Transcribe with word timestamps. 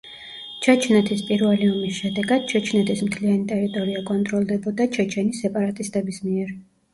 ჩეჩნეთის 0.67 1.19
პირველი 1.27 1.67
ომის 1.73 1.99
შედეგად, 2.03 2.47
ჩეჩნეთის 2.53 3.03
მთლიანი 3.09 3.45
ტერიტორია 3.53 4.01
კონტროლდებოდა 4.09 4.89
ჩეჩენი 4.97 5.37
სეპარატისტების 5.43 6.21
მიერ. 6.27 6.57